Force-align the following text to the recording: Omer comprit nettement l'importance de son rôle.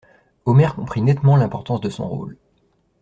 Omer 0.47 0.73
comprit 0.73 1.03
nettement 1.03 1.35
l'importance 1.35 1.79
de 1.79 1.91
son 1.91 2.07
rôle. 2.09 2.35